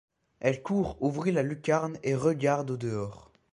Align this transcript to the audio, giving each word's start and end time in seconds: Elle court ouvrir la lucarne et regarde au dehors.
Elle 0.39 0.63
court 0.63 0.97
ouvrir 0.99 1.35
la 1.35 1.43
lucarne 1.43 1.99
et 2.01 2.15
regarde 2.15 2.71
au 2.71 2.75
dehors. 2.77 3.31